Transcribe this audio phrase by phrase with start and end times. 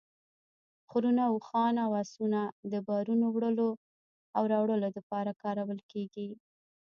[0.89, 2.41] خرونه، اوښان او اسونه
[2.87, 3.69] بارونو وړلو
[4.37, 6.29] او راوړلو دپاره کارول کیږي